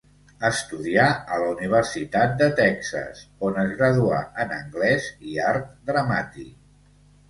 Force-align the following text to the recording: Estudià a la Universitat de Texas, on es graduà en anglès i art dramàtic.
Estudià 0.47 1.03
a 1.35 1.37
la 1.43 1.51
Universitat 1.57 2.33
de 2.41 2.49
Texas, 2.61 3.23
on 3.51 3.63
es 3.67 3.77
graduà 3.77 4.25
en 4.47 4.59
anglès 4.61 5.15
i 5.37 5.41
art 5.55 5.75
dramàtic. 5.95 6.55